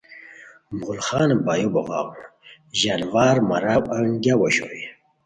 [0.77, 2.07] مغل خان بایو بوغاؤ
[2.79, 4.81] ژانوار ماراؤ انگیاؤ اوشوئے